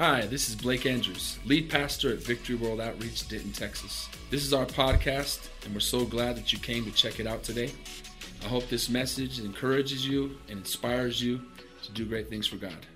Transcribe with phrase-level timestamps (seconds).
[0.00, 4.08] Hi, this is Blake Andrews, lead pastor at Victory World Outreach, Denton, Texas.
[4.30, 7.42] This is our podcast, and we're so glad that you came to check it out
[7.42, 7.70] today.
[8.42, 11.42] I hope this message encourages you and inspires you
[11.82, 12.86] to do great things for God.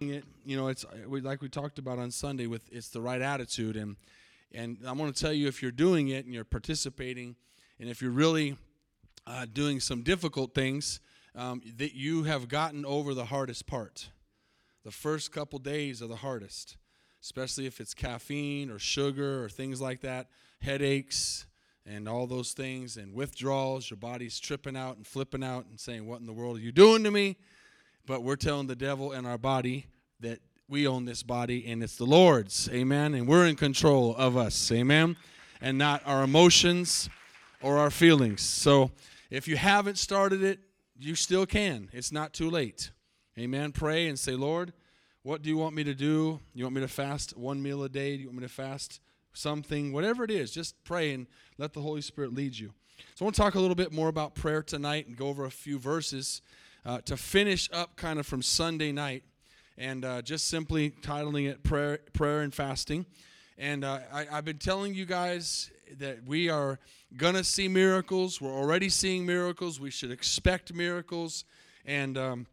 [0.00, 3.76] It, you know, it's like we talked about on Sunday with it's the right attitude,
[3.76, 3.96] and
[4.50, 7.36] and I want to tell you if you're doing it and you're participating,
[7.78, 8.56] and if you're really
[9.26, 11.00] uh, doing some difficult things,
[11.34, 14.08] um, that you have gotten over the hardest part
[14.84, 16.76] the first couple days are the hardest,
[17.22, 20.28] especially if it's caffeine or sugar or things like that,
[20.60, 21.46] headaches
[21.86, 23.90] and all those things and withdrawals.
[23.90, 26.72] Your body's tripping out and flipping out and saying, What in the world are you
[26.72, 27.36] doing to me?
[28.06, 29.86] But we're telling the devil and our body
[30.20, 32.68] that we own this body and it's the Lord's.
[32.70, 33.14] Amen.
[33.14, 34.70] And we're in control of us.
[34.72, 35.16] Amen.
[35.60, 37.10] And not our emotions
[37.60, 38.40] or our feelings.
[38.40, 38.92] So
[39.30, 40.60] if you haven't started it,
[40.98, 41.88] you still can.
[41.92, 42.90] It's not too late.
[43.38, 43.72] Amen.
[43.72, 44.72] Pray and say, Lord,
[45.22, 46.40] what do you want me to do?
[46.54, 48.16] You want me to fast one meal a day?
[48.16, 49.00] Do you want me to fast
[49.32, 49.92] something?
[49.92, 51.26] Whatever it is, just pray and
[51.58, 52.72] let the Holy Spirit lead you.
[53.14, 55.44] So I want to talk a little bit more about prayer tonight and go over
[55.44, 56.40] a few verses
[56.86, 59.22] uh, to finish up kind of from Sunday night
[59.76, 63.04] and uh, just simply titling it prayer, prayer and fasting.
[63.58, 66.78] And uh, I, I've been telling you guys that we are
[67.16, 68.40] going to see miracles.
[68.40, 69.78] We're already seeing miracles.
[69.78, 71.44] We should expect miracles.
[71.84, 72.46] And um,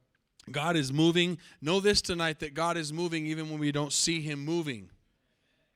[0.52, 1.38] God is moving.
[1.62, 4.90] Know this tonight that God is moving even when we don't see him moving.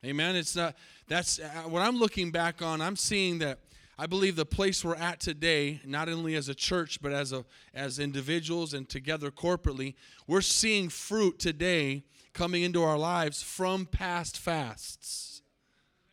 [0.04, 0.34] Amen.
[0.34, 0.76] It's not
[1.08, 2.80] that's uh, what I'm looking back on.
[2.80, 3.58] I'm seeing that
[3.98, 7.44] I believe the place we're at today, not only as a church but as a
[7.74, 9.94] as individuals and together corporately,
[10.26, 15.42] we're seeing fruit today coming into our lives from past fasts.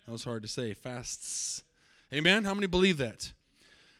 [0.05, 0.73] That was hard to say.
[0.73, 1.63] Fasts.
[2.13, 2.43] Amen.
[2.43, 3.31] How many believe that?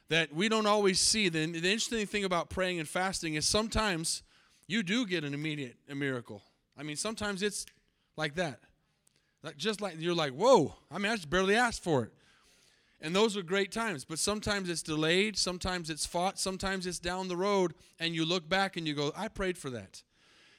[0.10, 1.30] That we don't always see.
[1.30, 4.24] The, the interesting thing about praying and fasting is sometimes
[4.70, 6.44] you do get an immediate a miracle.
[6.78, 7.66] I mean, sometimes it's
[8.16, 8.60] like that.
[9.42, 12.14] Like just like you're like, whoa, I mean, I just barely asked for it.
[13.02, 14.06] And those are great times.
[14.06, 18.48] But sometimes it's delayed, sometimes it's fought, sometimes it's down the road, and you look
[18.48, 20.04] back and you go, I prayed for that.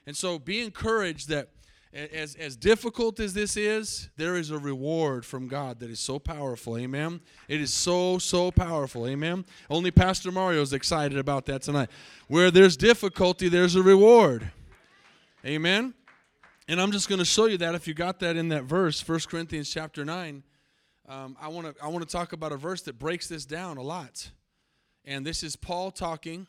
[0.06, 1.50] And so be encouraged that
[1.92, 6.18] as, as difficult as this is, there is a reward from God that is so
[6.18, 6.78] powerful.
[6.78, 7.20] Amen.
[7.48, 9.08] It is so, so powerful.
[9.08, 9.44] Amen.
[9.68, 11.90] Only Pastor Mario is excited about that tonight.
[12.28, 14.52] Where there's difficulty, there's a reward.
[15.44, 15.94] Amen.
[16.68, 19.06] And I'm just going to show you that if you got that in that verse,
[19.06, 20.44] 1 Corinthians chapter 9.
[21.08, 23.78] Um, I want to I want to talk about a verse that breaks this down
[23.78, 24.30] a lot.
[25.04, 26.46] And this is Paul talking,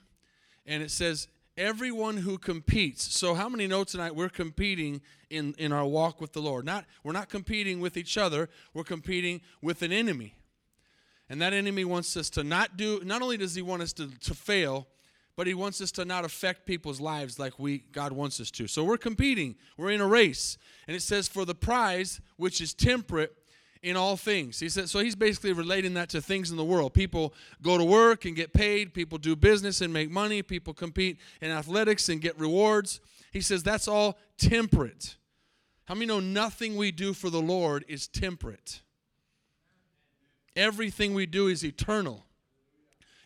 [0.67, 1.27] and it says,
[1.61, 3.15] everyone who competes.
[3.15, 4.99] So how many know tonight we're competing
[5.29, 6.65] in, in our walk with the Lord?
[6.65, 10.33] Not we're not competing with each other, we're competing with an enemy.
[11.29, 14.09] And that enemy wants us to not do not only does he want us to,
[14.21, 14.87] to fail,
[15.37, 18.67] but he wants us to not affect people's lives like we God wants us to.
[18.67, 19.55] So we're competing.
[19.77, 20.57] We're in a race.
[20.87, 23.35] And it says for the prize which is temperate
[23.83, 24.59] in all things.
[24.59, 26.93] He said so he's basically relating that to things in the world.
[26.93, 31.17] People go to work and get paid, people do business and make money, people compete
[31.41, 32.99] in athletics and get rewards.
[33.31, 35.15] He says that's all temperate.
[35.85, 38.81] How many know nothing we do for the Lord is temperate?
[40.55, 42.25] Everything we do is eternal.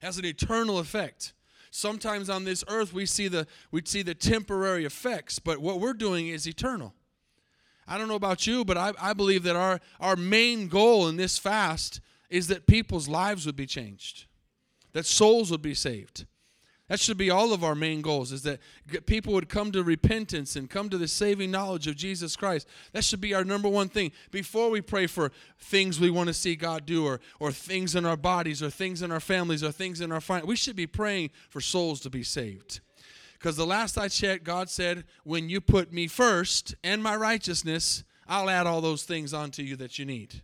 [0.02, 1.34] Has an eternal effect.
[1.72, 5.94] Sometimes on this earth we see the we see the temporary effects, but what we're
[5.94, 6.94] doing is eternal.
[7.88, 11.18] I don't know about you, but I, I believe that our, our main goal in
[11.18, 14.26] this fast is that people's lives would be changed,
[14.94, 16.26] that souls would be saved.
[16.88, 18.60] That should be all of our main goals is that
[19.08, 22.68] people would come to repentance and come to the saving knowledge of Jesus Christ.
[22.94, 24.12] That should be our number one thing.
[24.30, 28.06] Before we pray for things we want to see God do or, or things in
[28.06, 30.86] our bodies or things in our families or things in our finances, we should be
[30.86, 32.82] praying for souls to be saved.
[33.46, 38.04] Because the last I checked, God said, when you put me first and my righteousness,
[38.28, 40.42] I'll add all those things onto you that you need.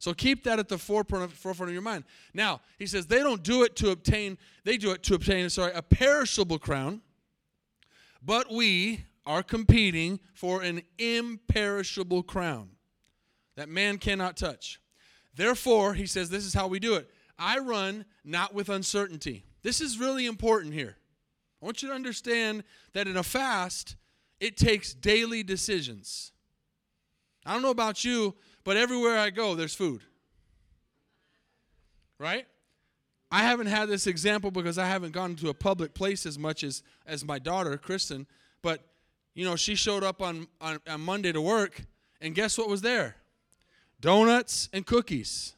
[0.00, 2.02] So keep that at the forefront of, forefront of your mind.
[2.34, 5.70] Now, he says they don't do it to obtain, they do it to obtain, sorry,
[5.74, 7.02] a perishable crown,
[8.20, 12.70] but we are competing for an imperishable crown
[13.54, 14.80] that man cannot touch.
[15.36, 17.08] Therefore, he says, this is how we do it.
[17.38, 19.44] I run not with uncertainty.
[19.62, 20.96] This is really important here.
[21.60, 23.96] I want you to understand that in a fast,
[24.38, 26.32] it takes daily decisions.
[27.44, 28.34] I don't know about you,
[28.64, 30.02] but everywhere I go, there's food.
[32.18, 32.46] Right?
[33.30, 36.64] I haven't had this example because I haven't gone to a public place as much
[36.64, 38.26] as, as my daughter, Kristen.
[38.62, 38.82] But,
[39.34, 41.82] you know, she showed up on, on, on Monday to work,
[42.20, 43.16] and guess what was there?
[44.00, 45.54] Donuts and cookies.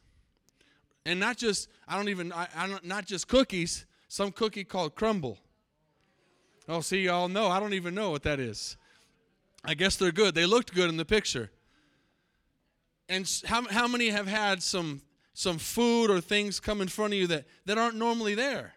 [1.06, 4.94] And not just, I don't even, I, I don't, not just cookies, some cookie called
[4.94, 5.38] crumble.
[6.68, 7.48] Oh, see, y'all know.
[7.48, 8.76] I don't even know what that is.
[9.64, 10.34] I guess they're good.
[10.34, 11.50] They looked good in the picture.
[13.08, 15.02] And how, how many have had some
[15.34, 18.74] some food or things come in front of you that, that aren't normally there,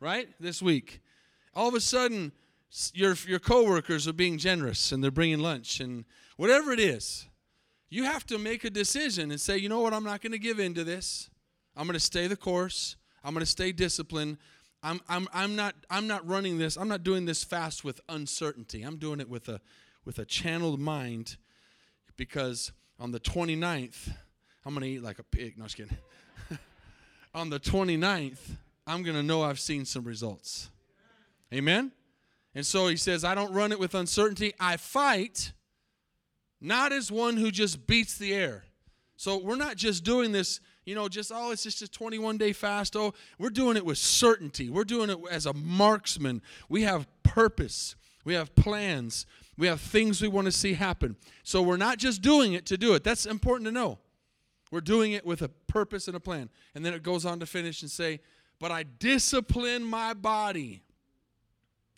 [0.00, 0.28] right?
[0.40, 1.00] This week.
[1.54, 2.32] All of a sudden,
[2.92, 6.04] your, your coworkers are being generous and they're bringing lunch and
[6.36, 7.26] whatever it is.
[7.90, 10.38] You have to make a decision and say, you know what, I'm not going to
[10.38, 11.30] give in to this.
[11.76, 12.96] I'm going to stay the course.
[13.22, 14.38] I'm going to stay disciplined.
[14.84, 18.82] I'm, I'm, I'm, not, I'm not running this, I'm not doing this fast with uncertainty.
[18.82, 19.60] I'm doing it with a,
[20.04, 21.38] with a channeled mind
[22.16, 22.70] because
[23.00, 24.10] on the 29th,
[24.66, 25.56] I'm going to eat like a pig.
[25.56, 25.96] No, just kidding.
[27.34, 28.38] On the 29th,
[28.86, 30.70] I'm going to know I've seen some results.
[31.52, 31.92] Amen?
[32.54, 34.54] And so he says, I don't run it with uncertainty.
[34.60, 35.52] I fight
[36.60, 38.64] not as one who just beats the air.
[39.16, 42.52] So we're not just doing this, you know, just, oh, it's just a 21 day
[42.52, 42.96] fast.
[42.96, 44.68] Oh, we're doing it with certainty.
[44.68, 46.42] We're doing it as a marksman.
[46.68, 49.26] We have purpose, we have plans,
[49.56, 51.16] we have things we want to see happen.
[51.42, 53.04] So we're not just doing it to do it.
[53.04, 53.98] That's important to know.
[54.70, 56.50] We're doing it with a purpose and a plan.
[56.74, 58.20] And then it goes on to finish and say,
[58.58, 60.82] But I discipline my body.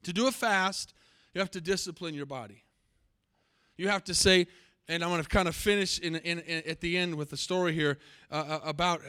[0.03, 0.93] To do a fast,
[1.35, 2.65] you have to discipline your body.
[3.77, 4.47] You have to say,
[4.88, 7.37] and I'm going to kind of finish in, in, in, at the end with the
[7.37, 7.99] story here
[8.31, 9.00] uh, uh about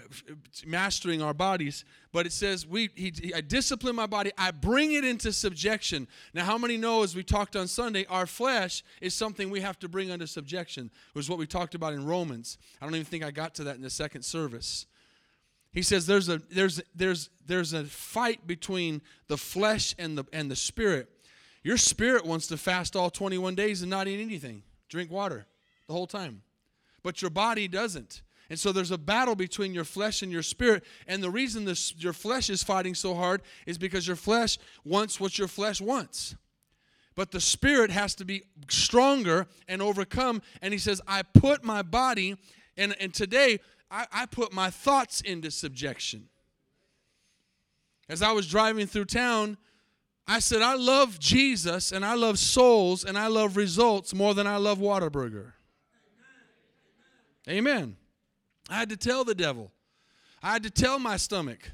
[0.65, 1.85] mastering our bodies.
[2.11, 6.07] But it says, we, he, he, I discipline my body, I bring it into subjection.
[6.33, 9.77] Now, how many know, as we talked on Sunday, our flesh is something we have
[9.79, 12.57] to bring under subjection, was what we talked about in Romans.
[12.81, 14.87] I don't even think I got to that in the second service.
[15.73, 20.49] He says there's a, there's, there's, there's a fight between the flesh and the, and
[20.49, 21.07] the spirit.
[21.61, 25.45] Your spirit wants to fast all 21 days and not eat anything, drink water
[25.87, 26.41] the whole time.
[27.03, 28.21] But your body doesn't.
[28.49, 30.83] And so there's a battle between your flesh and your spirit.
[31.07, 35.19] And the reason this, your flesh is fighting so hard is because your flesh wants
[35.19, 36.35] what your flesh wants.
[37.15, 40.41] But the spirit has to be stronger and overcome.
[40.61, 42.37] And he says, I put my body,
[42.77, 43.59] and, and today
[43.89, 46.29] I, I put my thoughts into subjection.
[48.07, 49.57] As I was driving through town,
[50.27, 54.45] I said, I love Jesus and I love souls and I love results more than
[54.45, 55.53] I love Whataburger.
[57.47, 57.95] Amen.
[58.69, 59.71] I had to tell the devil.
[60.41, 61.71] I had to tell my stomach.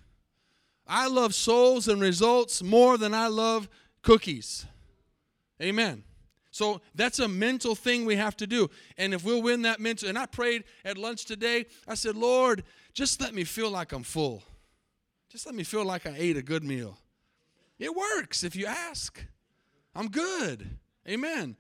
[0.88, 3.70] I love souls and results more than I love
[4.02, 4.66] cookies.
[5.62, 6.04] Amen.
[6.52, 8.70] So that's a mental thing we have to do.
[8.98, 12.64] And if we'll win that mental, and I prayed at lunch today, I said, Lord,
[12.94, 14.44] just let me feel like I'm full.
[15.30, 17.00] Just let me feel like I ate a good meal.
[17.80, 19.20] It works if you ask.
[19.96, 20.78] I'm good.
[21.08, 21.56] Amen.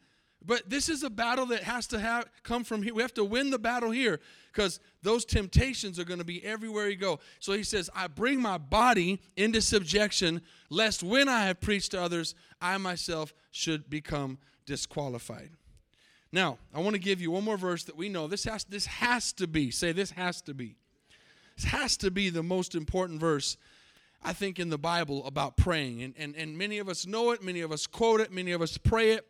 [0.45, 2.94] But this is a battle that has to have come from here.
[2.94, 4.19] We have to win the battle here
[4.51, 7.19] because those temptations are going to be everywhere you go.
[7.40, 12.01] So he says, I bring my body into subjection, lest when I have preached to
[12.01, 15.51] others, I myself should become disqualified.
[16.31, 18.28] Now, I want to give you one more verse that we know.
[18.28, 20.75] This has, this has to be, say, this has to be.
[21.56, 23.56] This has to be the most important verse,
[24.24, 26.01] I think, in the Bible about praying.
[26.01, 28.62] And, and, and many of us know it, many of us quote it, many of
[28.62, 29.28] us pray it.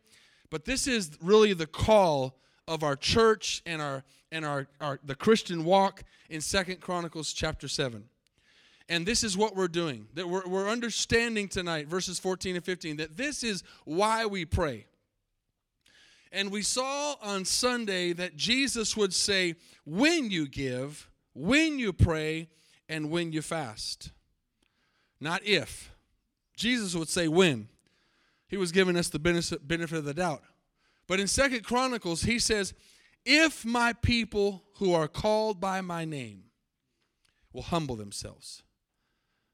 [0.53, 5.15] But this is really the call of our church and our and our, our the
[5.15, 8.03] Christian walk in Second Chronicles chapter 7.
[8.88, 10.05] And this is what we're doing.
[10.13, 14.85] That we're, we're understanding tonight, verses 14 and 15, that this is why we pray.
[16.31, 19.55] And we saw on Sunday that Jesus would say,
[19.86, 22.48] when you give, when you pray,
[22.88, 24.12] and when you fast.
[25.19, 25.91] Not if.
[26.55, 27.69] Jesus would say when.
[28.53, 30.43] He was giving us the benefit of the doubt.
[31.07, 32.75] But in Second Chronicles, he says,
[33.25, 36.43] If my people who are called by my name
[37.51, 38.62] will humble themselves.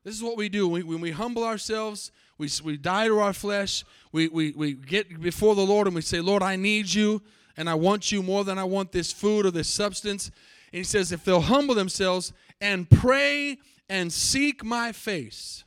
[0.04, 0.68] This is what we do.
[0.68, 5.56] When we humble ourselves, we, we die to our flesh, we, we, we get before
[5.56, 7.22] the Lord and we say, Lord, I need you,
[7.56, 10.26] and I want you more than I want this food or this substance.
[10.74, 15.64] And he says, if they'll humble themselves and pray and seek my face,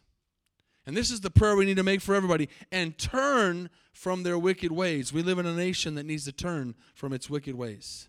[0.87, 4.39] and this is the prayer we need to make for everybody and turn from their
[4.39, 5.13] wicked ways.
[5.13, 8.09] We live in a nation that needs to turn from its wicked ways.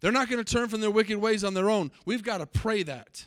[0.00, 1.90] They're not going to turn from their wicked ways on their own.
[2.06, 3.26] We've got to pray that.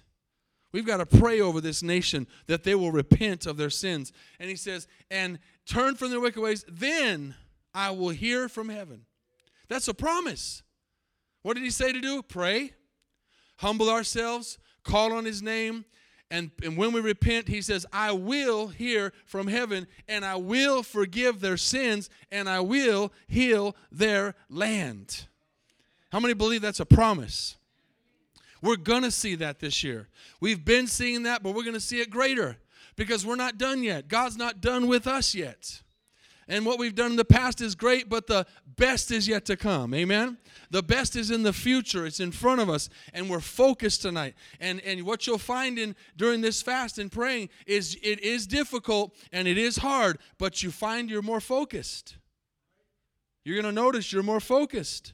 [0.71, 4.11] We've got to pray over this nation that they will repent of their sins.
[4.39, 5.37] And he says, and
[5.67, 7.35] turn from their wicked ways, then
[7.75, 9.05] I will hear from heaven.
[9.69, 10.63] That's a promise.
[11.43, 12.23] What did he say to do?
[12.23, 12.73] Pray,
[13.57, 15.85] humble ourselves, call on his name,
[16.33, 20.81] and, and when we repent, he says, I will hear from heaven and I will
[20.81, 25.27] forgive their sins and I will heal their land.
[26.11, 27.55] How many believe that's a promise?
[28.63, 30.07] We're going to see that this year.
[30.39, 32.57] We've been seeing that, but we're going to see it greater
[32.95, 34.07] because we're not done yet.
[34.07, 35.83] God's not done with us yet.
[36.47, 38.45] And what we've done in the past is great, but the
[38.75, 39.93] best is yet to come.
[39.93, 40.37] Amen.
[40.71, 42.05] The best is in the future.
[42.05, 44.35] It's in front of us, and we're focused tonight.
[44.59, 49.15] And and what you'll find in during this fast and praying is it is difficult
[49.31, 52.17] and it is hard, but you find you're more focused.
[53.43, 55.13] You're going to notice you're more focused.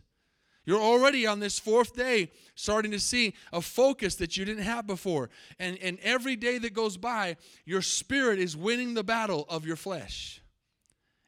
[0.65, 4.85] You're already on this fourth day starting to see a focus that you didn't have
[4.85, 5.31] before.
[5.57, 9.77] And, and every day that goes by, your spirit is winning the battle of your
[9.77, 10.43] flesh.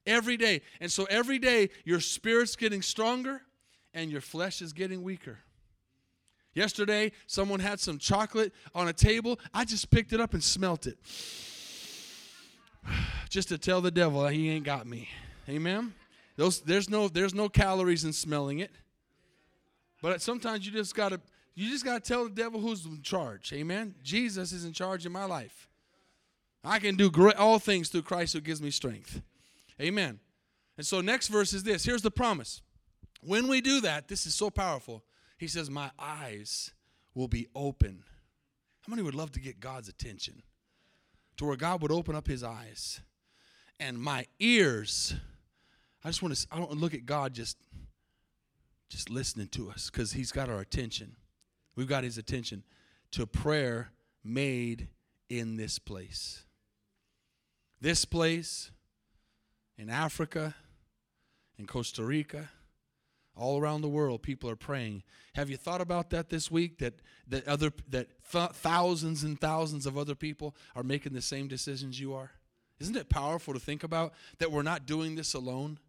[0.06, 0.62] Every day.
[0.80, 3.42] And so every day, your spirit's getting stronger
[3.94, 5.40] and your flesh is getting weaker.
[6.54, 9.40] Yesterday, someone had some chocolate on a table.
[9.54, 10.98] I just picked it up and smelt it.
[13.30, 15.08] Just to tell the devil that he ain't got me.
[15.48, 15.94] Amen.
[16.36, 18.72] Those, there's no there's no calories in smelling it.
[20.02, 21.22] But sometimes you just gotta
[21.56, 23.54] you just gotta tell the devil who's in charge.
[23.54, 23.96] Amen.
[24.04, 25.70] Jesus is in charge of my life.
[26.64, 29.22] I can do great, all things through Christ who gives me strength.
[29.82, 30.20] Amen.
[30.78, 31.84] And so next verse is this.
[31.84, 32.62] Here's the promise.
[33.22, 35.04] When we do that, this is so powerful.
[35.38, 36.72] He says, "My eyes
[37.14, 38.04] will be open."
[38.82, 40.44] How many would love to get God's attention?
[41.38, 43.02] To where God would open up his eyes
[43.80, 45.16] and my ears.
[46.04, 47.58] I just want to I don't look at God just
[48.90, 51.16] just listening to us because he's got our attention.
[51.76, 52.64] We've got his attention
[53.12, 54.90] to prayer made
[55.30, 56.44] in this place.
[57.80, 58.72] This place,
[59.82, 60.54] in Africa,
[61.58, 62.50] in Costa Rica,
[63.36, 65.02] all around the world, people are praying.
[65.34, 66.78] Have you thought about that this week?
[66.78, 71.48] That that other that th- thousands and thousands of other people are making the same
[71.48, 72.30] decisions you are.
[72.80, 75.80] Isn't it powerful to think about that we're not doing this alone?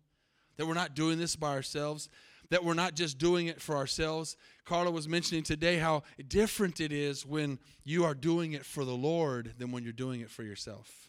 [0.56, 2.08] That we're not doing this by ourselves?
[2.50, 4.36] that we're not just doing it for ourselves.
[4.66, 8.92] Carla was mentioning today how different it is when you are doing it for the
[8.94, 11.08] Lord than when you're doing it for yourself.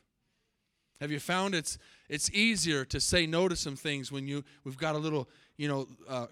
[1.03, 4.77] Have you found it's it's easier to say no to some things when you we've
[4.77, 6.27] got a little you know uh,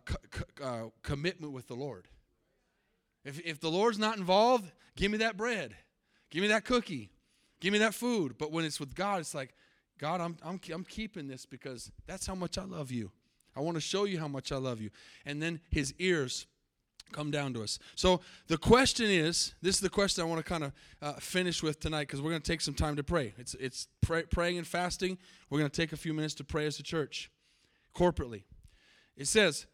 [0.63, 2.07] uh, commitment with the Lord.
[3.25, 5.75] If if the Lord's not involved, give me that bread,
[6.29, 7.09] give me that cookie,
[7.59, 8.37] give me that food.
[8.37, 9.53] But when it's with God, it's like,
[9.99, 13.11] God, I'm I'm I'm keeping this because that's how much I love you.
[13.57, 14.89] I want to show you how much I love you.
[15.25, 16.47] And then his ears
[17.11, 17.79] come down to us.
[17.95, 21.61] So the question is this is the question I want to kind of uh, finish
[21.61, 23.33] with tonight because we're going to take some time to pray.
[23.37, 25.17] It's, it's pray, praying and fasting.
[25.49, 27.31] We're going to take a few minutes to pray as a church
[27.95, 28.43] corporately.
[29.17, 29.67] It says,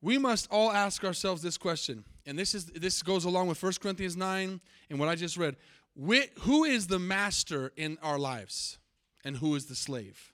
[0.00, 2.04] we must all ask ourselves this question.
[2.26, 5.56] And this is this goes along with 1 Corinthians 9 and what I just read.
[6.40, 8.78] Who is the master in our lives
[9.24, 10.32] and who is the slave?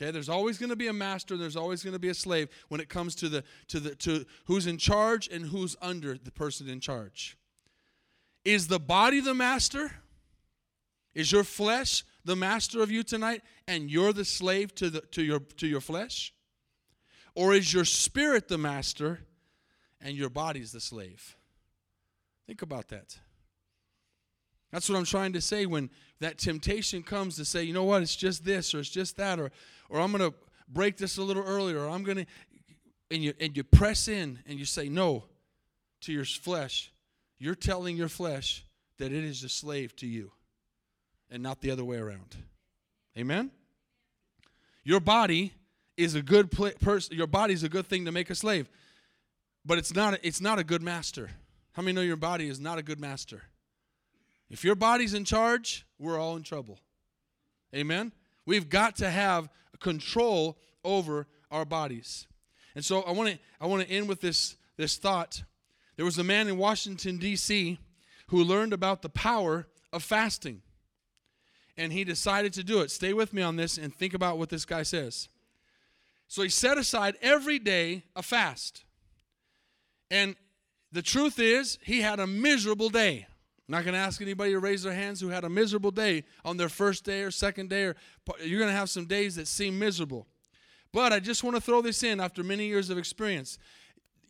[0.00, 2.48] Okay, there's always going to be a master, there's always going to be a slave
[2.68, 6.30] when it comes to the to the to who's in charge and who's under the
[6.30, 7.36] person in charge.
[8.44, 9.90] Is the body the master?
[11.14, 15.22] Is your flesh the master of you tonight and you're the slave to the to
[15.22, 16.32] your to your flesh?
[17.34, 19.20] Or is your spirit the master
[20.00, 21.36] and your body's the slave?
[22.46, 23.18] Think about that.
[24.70, 28.02] That's what I'm trying to say when that temptation comes to say, you know what,
[28.02, 29.50] it's just this or it's just that or
[29.88, 30.36] or I'm going to
[30.68, 32.26] break this a little earlier or I'm going to
[33.10, 35.24] and you and you press in and you say no
[36.02, 36.92] to your flesh.
[37.38, 38.64] You're telling your flesh
[38.98, 40.32] that it is a slave to you
[41.30, 42.36] and not the other way around.
[43.16, 43.50] Amen.
[44.84, 45.52] Your body
[45.96, 47.16] is a good pl- person.
[47.16, 48.68] Your body is a good thing to make a slave,
[49.64, 50.18] but it's not.
[50.22, 51.30] It's not a good master.
[51.72, 53.42] How many know your body is not a good master?
[54.50, 56.78] If your body's in charge, we're all in trouble.
[57.74, 58.12] Amen?
[58.46, 59.48] We've got to have
[59.80, 62.26] control over our bodies.
[62.74, 65.42] And so I want to I want to end with this this thought.
[65.96, 67.78] There was a man in Washington D.C.
[68.28, 70.62] who learned about the power of fasting.
[71.76, 72.90] And he decided to do it.
[72.90, 75.28] Stay with me on this and think about what this guy says.
[76.26, 78.84] So he set aside every day a fast.
[80.10, 80.36] And
[80.90, 83.26] the truth is, he had a miserable day.
[83.68, 86.24] I'm not going to ask anybody to raise their hands who had a miserable day
[86.42, 87.96] on their first day or second day, or
[88.42, 90.26] you're going to have some days that seem miserable.
[90.90, 93.58] But I just want to throw this in after many years of experience.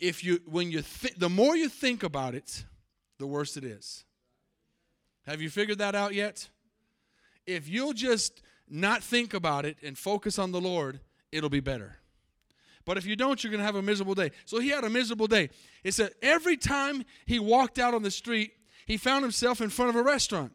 [0.01, 2.65] If you, when you, th- the more you think about it,
[3.19, 4.05] the worse it is.
[5.25, 6.49] Have you figured that out yet?
[7.47, 10.99] If you'll just not think about it and focus on the Lord,
[11.31, 11.99] it'll be better.
[12.85, 14.33] But if you don't, you're going to have a miserable day.
[14.47, 15.51] So he had a miserable day.
[15.85, 18.53] It said every time he walked out on the street,
[18.89, 20.51] he found himself in front of a restaurant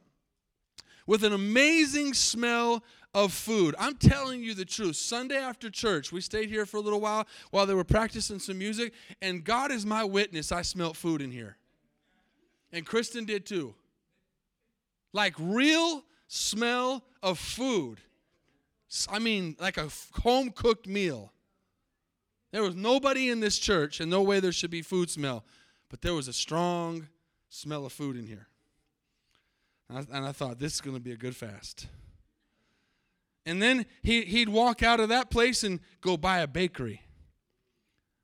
[1.05, 3.75] with an amazing smell of food.
[3.77, 4.95] I'm telling you the truth.
[4.95, 8.57] Sunday after church, we stayed here for a little while while they were practicing some
[8.57, 11.57] music, and God is my witness, I smelt food in here.
[12.71, 13.75] And Kristen did too.
[15.13, 17.99] Like real smell of food.
[19.09, 19.89] I mean, like a
[20.23, 21.31] home cooked meal.
[22.51, 25.43] There was nobody in this church, and no way there should be food smell,
[25.89, 27.07] but there was a strong
[27.53, 28.47] smell of food in here.
[29.87, 31.87] And I, and I thought, this is going to be a good fast.
[33.45, 37.01] And then he, he'd walk out of that place and go by a bakery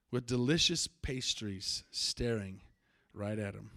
[0.10, 2.62] with delicious pastries staring
[3.14, 3.70] right at him.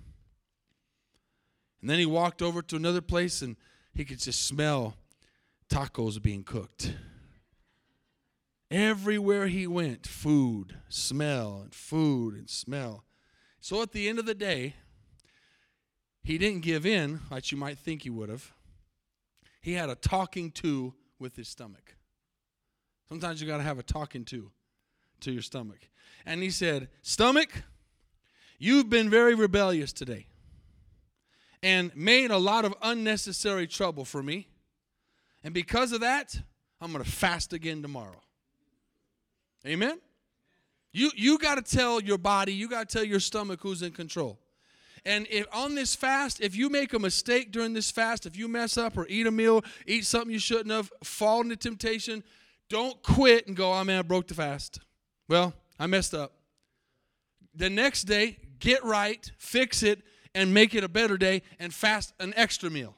[1.83, 3.57] And then he walked over to another place and
[3.93, 4.95] he could just smell
[5.69, 6.95] tacos being cooked.
[8.71, 13.05] Everywhere he went, food, smell, and food and smell.
[13.61, 14.77] So at the end of the day,
[16.23, 18.53] he didn't give in like you might think he would have.
[19.61, 21.97] He had a talking to with his stomach.
[23.09, 24.51] Sometimes you got to have a talking to
[25.21, 25.89] to your stomach.
[26.25, 27.63] And he said, Stomach,
[28.59, 30.27] you've been very rebellious today
[31.63, 34.49] and made a lot of unnecessary trouble for me.
[35.45, 36.41] And because of that,
[36.81, 38.21] I'm going to fast again tomorrow.
[39.67, 40.01] Amen?
[40.93, 43.93] You, you got to tell your body, you got to tell your stomach who's in
[43.93, 44.39] control.
[45.05, 48.47] And if on this fast, if you make a mistake during this fast, if you
[48.47, 52.23] mess up or eat a meal, eat something you shouldn't have, fall into temptation,
[52.69, 54.81] don't quit and go, oh man, I broke the fast.
[55.29, 56.33] Well, I messed up.
[57.55, 60.03] The next day, get right, fix it,
[60.35, 62.95] and make it a better day and fast an extra meal.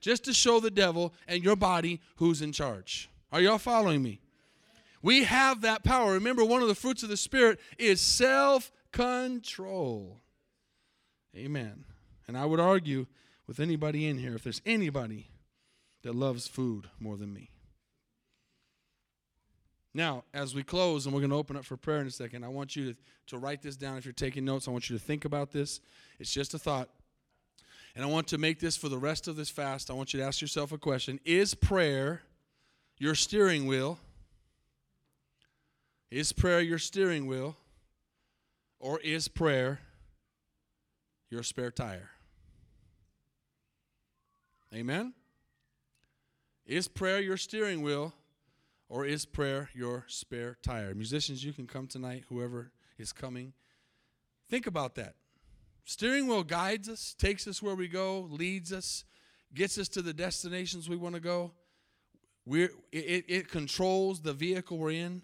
[0.00, 3.08] Just to show the devil and your body who's in charge.
[3.32, 4.20] Are y'all following me?
[5.02, 6.12] We have that power.
[6.12, 10.20] Remember, one of the fruits of the Spirit is self control.
[11.36, 11.84] Amen.
[12.26, 13.06] And I would argue
[13.46, 15.30] with anybody in here if there's anybody
[16.02, 17.50] that loves food more than me.
[19.94, 22.44] Now, as we close, and we're going to open up for prayer in a second,
[22.44, 24.68] I want you to, to write this down if you're taking notes.
[24.68, 25.80] I want you to think about this.
[26.18, 26.88] It's just a thought.
[27.96, 29.90] And I want to make this for the rest of this fast.
[29.90, 32.22] I want you to ask yourself a question Is prayer
[32.98, 33.98] your steering wheel?
[36.10, 37.56] Is prayer your steering wheel?
[38.78, 39.80] Or is prayer
[41.30, 42.10] your spare tire?
[44.74, 45.14] Amen?
[46.66, 48.14] Is prayer your steering wheel?
[48.90, 50.94] Or is prayer your spare tire?
[50.94, 53.52] Musicians, you can come tonight, whoever is coming.
[54.48, 55.14] Think about that.
[55.84, 59.04] Steering wheel guides us, takes us where we go, leads us,
[59.54, 61.52] gets us to the destinations we want to go.
[62.46, 65.22] We're, it, it controls the vehicle we're in.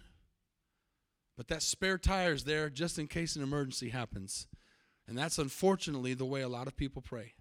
[1.37, 4.47] But that spare tire is there just in case an emergency happens.
[5.07, 7.33] And that's unfortunately the way a lot of people pray.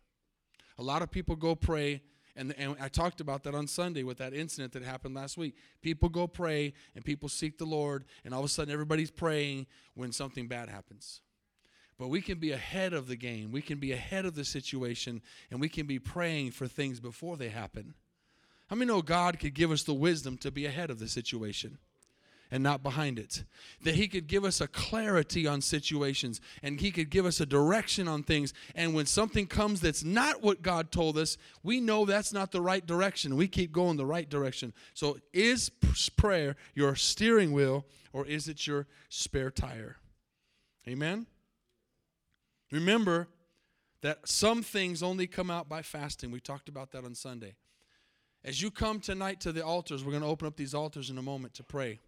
[0.79, 2.03] A lot of people go pray
[2.37, 5.55] and, and I talked about that on Sunday with that incident that happened last week.
[5.83, 9.67] People go pray and people seek the Lord, and all of a sudden everybody's praying
[9.95, 11.21] when something bad happens.
[11.97, 15.23] But we can be ahead of the game, we can be ahead of the situation,
[15.51, 17.95] and we can be praying for things before they happen.
[18.67, 21.79] How many know God could give us the wisdom to be ahead of the situation?
[22.51, 23.45] And not behind it.
[23.83, 27.47] That He could give us a clarity on situations and He could give us a
[27.47, 28.53] direction on things.
[28.75, 32.61] And when something comes that's not what God told us, we know that's not the
[32.61, 33.37] right direction.
[33.37, 34.73] We keep going the right direction.
[34.95, 35.71] So, is
[36.17, 39.97] prayer your steering wheel or is it your spare tire?
[40.87, 41.27] Amen?
[42.71, 43.29] Remember
[44.03, 46.31] that some things only come out by fasting.
[46.31, 47.55] We talked about that on Sunday.
[48.45, 51.17] As you come tonight to the altars, we're going to open up these altars in
[51.17, 52.01] a moment to pray.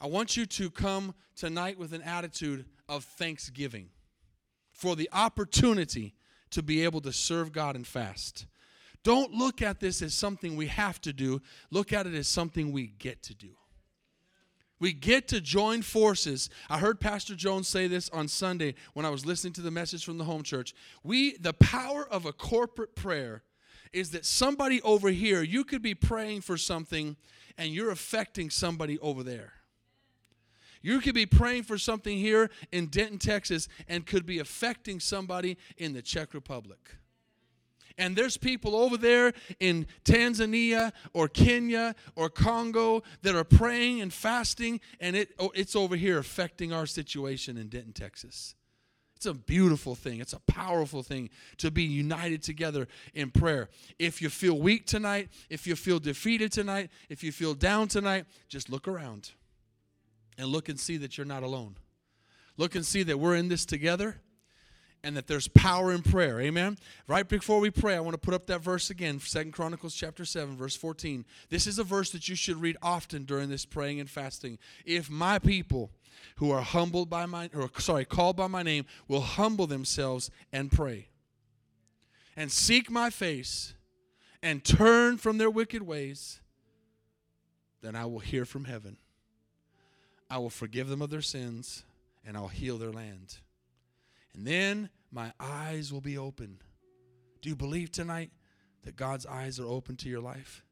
[0.00, 3.88] I want you to come tonight with an attitude of thanksgiving
[4.72, 6.14] for the opportunity
[6.50, 8.46] to be able to serve God and fast.
[9.02, 12.72] Don't look at this as something we have to do, look at it as something
[12.72, 13.50] we get to do.
[14.80, 16.50] We get to join forces.
[16.70, 20.04] I heard Pastor Jones say this on Sunday when I was listening to the message
[20.04, 20.72] from the home church.
[21.02, 23.42] We the power of a corporate prayer
[23.92, 27.16] is that somebody over here, you could be praying for something
[27.56, 29.54] and you're affecting somebody over there.
[30.82, 35.56] You could be praying for something here in Denton, Texas, and could be affecting somebody
[35.76, 36.96] in the Czech Republic.
[37.98, 44.12] And there's people over there in Tanzania or Kenya or Congo that are praying and
[44.12, 48.54] fasting, and it, oh, it's over here affecting our situation in Denton, Texas.
[49.16, 50.20] It's a beautiful thing.
[50.20, 53.68] It's a powerful thing to be united together in prayer.
[53.98, 58.26] If you feel weak tonight, if you feel defeated tonight, if you feel down tonight,
[58.48, 59.32] just look around
[60.38, 61.76] and look and see that you're not alone.
[62.56, 64.20] Look and see that we're in this together
[65.04, 66.40] and that there's power in prayer.
[66.40, 66.76] Amen.
[67.06, 70.24] Right before we pray, I want to put up that verse again, Second Chronicles chapter
[70.24, 71.24] 7, verse 14.
[71.50, 74.58] This is a verse that you should read often during this praying and fasting.
[74.84, 75.90] If my people
[76.36, 80.70] who are humbled by my or sorry, called by my name will humble themselves and
[80.70, 81.08] pray
[82.36, 83.74] and seek my face
[84.42, 86.40] and turn from their wicked ways,
[87.82, 88.96] then I will hear from heaven.
[90.30, 91.84] I will forgive them of their sins
[92.26, 93.38] and I'll heal their land.
[94.34, 96.58] And then my eyes will be open.
[97.40, 98.30] Do you believe tonight
[98.82, 100.62] that God's eyes are open to your life?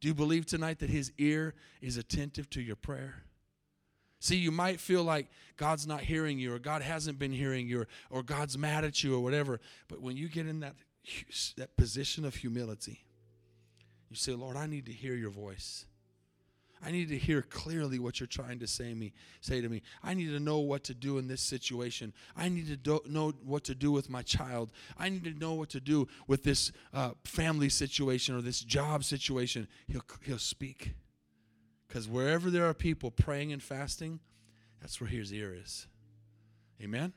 [0.00, 3.22] Do you believe tonight that His ear is attentive to your prayer?
[4.20, 7.82] See, you might feel like God's not hearing you, or God hasn't been hearing you,
[7.82, 9.60] or, or God's mad at you, or whatever.
[9.88, 10.74] But when you get in that,
[11.56, 13.04] that position of humility,
[14.08, 15.86] you say, Lord, I need to hear your voice.
[16.84, 19.82] I need to hear clearly what you're trying to say me say to me.
[20.02, 22.12] I need to know what to do in this situation.
[22.36, 24.70] I need to do, know what to do with my child.
[24.98, 29.04] I need to know what to do with this uh, family situation or this job
[29.04, 29.66] situation.
[29.86, 30.94] He'll he'll speak.
[31.88, 34.20] Because wherever there are people praying and fasting,
[34.80, 35.86] that's where his ear is.
[36.82, 37.12] Amen.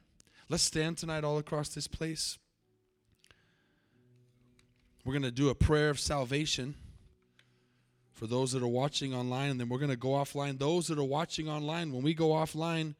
[0.49, 2.37] Let's stand tonight all across this place.
[5.03, 6.75] We're going to do a prayer of salvation
[8.17, 10.57] for those that are watching online, and then we're going to go offline.
[10.57, 12.95] Those that are watching online, when we go offline,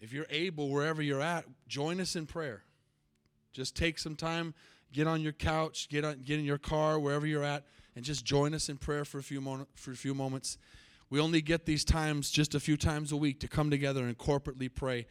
[0.00, 2.62] if you're able, wherever you're at, join us in prayer.
[3.54, 4.52] Just take some time,
[4.92, 7.64] get on your couch, get on, get in your car, wherever you're at,
[7.96, 9.40] and just join us in prayer for a few
[9.74, 10.58] for a few moments.
[11.08, 14.18] We only get these times just a few times a week to come together and
[14.18, 15.06] corporately pray.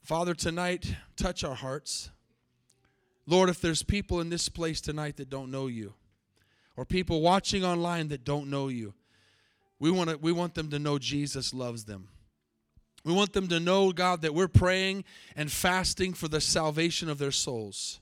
[0.00, 2.10] Father, tonight, touch our hearts.
[3.26, 5.94] Lord, if there's people in this place tonight that don't know you,
[6.76, 8.94] or people watching online that don't know you.
[9.78, 12.08] We want, to, we want them to know Jesus loves them.
[13.04, 15.04] We want them to know, God, that we're praying
[15.36, 18.00] and fasting for the salvation of their souls.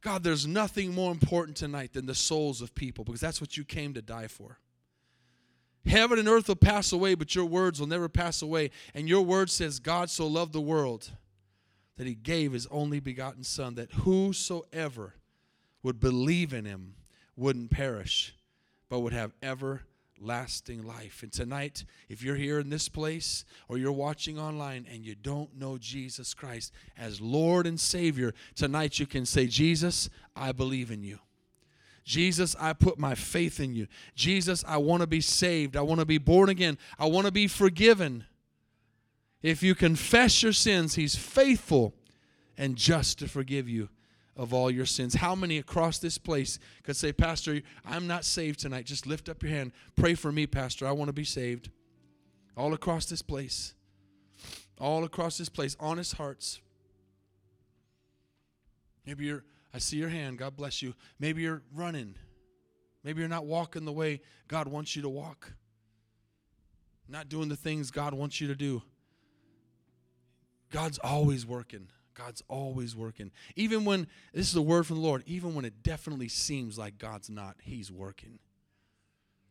[0.00, 3.64] God, there's nothing more important tonight than the souls of people because that's what you
[3.64, 4.58] came to die for.
[5.84, 8.70] Heaven and earth will pass away, but your words will never pass away.
[8.94, 11.10] And your word says, God so loved the world
[11.96, 15.14] that he gave his only begotten Son, that whosoever
[15.82, 16.94] would believe in him
[17.36, 18.34] wouldn't perish,
[18.88, 21.22] but would have everlasting life.
[21.22, 25.56] And tonight, if you're here in this place or you're watching online and you don't
[25.56, 31.02] know Jesus Christ as Lord and Savior, tonight you can say, Jesus, I believe in
[31.02, 31.18] you.
[32.04, 33.88] Jesus, I put my faith in you.
[34.14, 35.76] Jesus, I want to be saved.
[35.76, 36.78] I want to be born again.
[36.98, 38.24] I want to be forgiven.
[39.42, 41.94] If you confess your sins, He's faithful
[42.56, 43.88] and just to forgive you
[44.36, 45.14] of all your sins.
[45.14, 48.84] How many across this place could say, Pastor, I'm not saved tonight?
[48.84, 49.72] Just lift up your hand.
[49.96, 50.86] Pray for me, Pastor.
[50.86, 51.70] I want to be saved.
[52.56, 53.74] All across this place.
[54.78, 55.76] All across this place.
[55.80, 56.60] Honest hearts.
[59.06, 60.38] Maybe you're, I see your hand.
[60.38, 60.94] God bless you.
[61.18, 62.16] Maybe you're running.
[63.04, 65.52] Maybe you're not walking the way God wants you to walk.
[67.08, 68.82] Not doing the things God wants you to do.
[70.70, 71.88] God's always working.
[72.16, 73.30] God's always working.
[73.54, 76.98] Even when, this is a word from the Lord, even when it definitely seems like
[76.98, 78.38] God's not, He's working.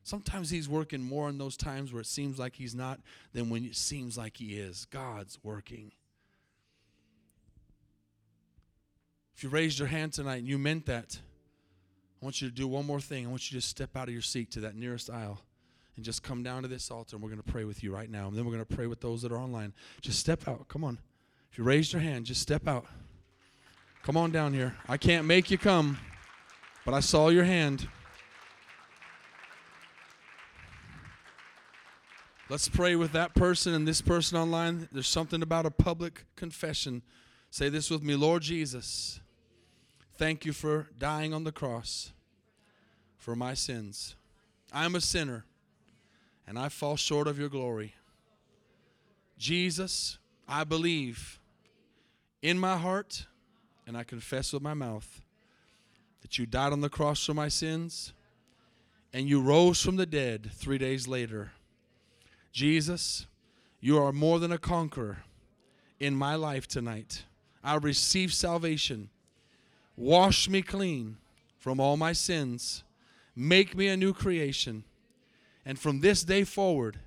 [0.04, 3.00] Sometimes He's working more in those times where it seems like He's not
[3.34, 4.86] than when it seems like He is.
[4.86, 5.92] God's working.
[9.36, 11.20] If you raised your hand tonight and you meant that,
[12.22, 13.26] I want you to do one more thing.
[13.26, 15.42] I want you to step out of your seat to that nearest aisle
[15.96, 18.10] and just come down to this altar and we're going to pray with you right
[18.10, 18.28] now.
[18.28, 19.74] And then we're going to pray with those that are online.
[20.02, 20.68] Just step out.
[20.68, 21.00] Come on.
[21.56, 22.86] If you raised your hand, just step out.
[24.04, 24.76] Come on down here.
[24.90, 25.98] I can't make you come,
[26.84, 27.88] but I saw your hand.
[32.50, 34.90] Let's pray with that person and this person online.
[34.92, 37.04] There's something about a public confession.
[37.52, 39.22] Say this with me Lord Jesus,
[40.16, 42.12] thank you for dying on the cross
[43.18, 44.18] for my sins.
[44.74, 45.46] I'm a sinner
[46.46, 47.96] and I fall short of your glory.
[49.38, 50.18] Jesus,
[50.50, 51.40] I believe
[52.46, 53.26] in my heart
[53.88, 55.24] and I confess with my mouth
[56.22, 58.14] that you died on the cross for my sins
[59.12, 61.54] and you rose from the dead three days later.
[62.52, 63.26] Jesus,
[63.80, 65.24] you are more than a conqueror
[66.00, 67.24] in my life tonight.
[67.64, 69.10] I receive salvation.
[69.98, 71.18] Wash me clean
[71.58, 72.84] from all my sins.
[73.36, 74.84] Make me a new creation.
[75.66, 77.00] And from this day forward,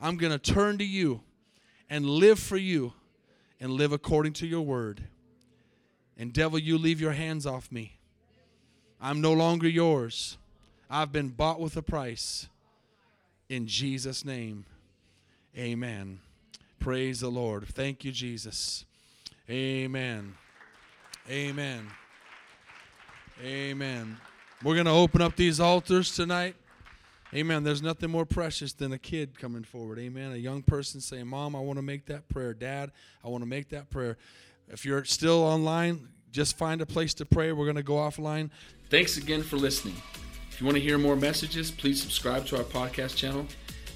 [0.00, 1.20] I'm going to turn to you
[1.88, 2.94] and live for you
[3.62, 5.04] and live according to your word.
[6.18, 7.96] And devil, you leave your hands off me.
[9.00, 10.36] I'm no longer yours.
[10.90, 12.48] I've been bought with a price.
[13.48, 14.66] In Jesus' name,
[15.56, 16.18] amen.
[16.80, 17.68] Praise the Lord.
[17.68, 18.84] Thank you, Jesus.
[19.48, 20.34] Amen.
[21.30, 21.86] Amen.
[23.44, 24.16] Amen.
[24.64, 26.56] We're going to open up these altars tonight.
[27.34, 27.64] Amen.
[27.64, 29.98] There's nothing more precious than a kid coming forward.
[29.98, 30.32] Amen.
[30.32, 32.52] A young person saying, Mom, I want to make that prayer.
[32.52, 32.92] Dad,
[33.24, 34.18] I want to make that prayer.
[34.68, 37.52] If you're still online, just find a place to pray.
[37.52, 38.50] We're going to go offline.
[38.90, 39.96] Thanks again for listening.
[40.50, 43.46] If you want to hear more messages, please subscribe to our podcast channel.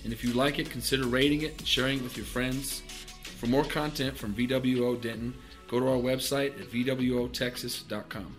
[0.05, 2.81] And if you like it, consider rating it and sharing it with your friends.
[3.39, 5.35] For more content from VWO Denton,
[5.69, 8.37] go to our website at VWOTexas.com.